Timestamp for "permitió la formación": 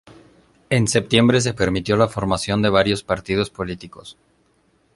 1.53-2.63